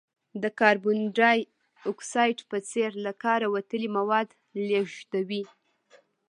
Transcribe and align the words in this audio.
د 0.41 0.43
کاربن 0.59 0.99
ډای 1.17 1.39
اکساید 1.91 2.39
په 2.49 2.57
څېر 2.69 2.91
له 3.05 3.11
کاره 3.23 3.47
وتلي 3.55 3.89
مواد 3.97 4.29
لیږدوي. 4.67 5.43